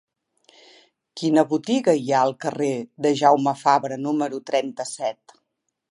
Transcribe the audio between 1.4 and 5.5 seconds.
botiga hi ha al carrer de Jaume Fabra número trenta-set?